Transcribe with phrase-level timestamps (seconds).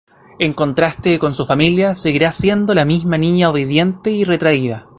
[0.39, 4.87] En contraste, con su familia seguirá siendo la misma niña obediente y retraída.